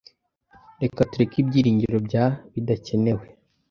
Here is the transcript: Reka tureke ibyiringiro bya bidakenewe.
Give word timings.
Reka 0.81 1.01
tureke 1.11 1.35
ibyiringiro 1.39 1.97
bya 2.07 2.25
bidakenewe. 2.53 3.25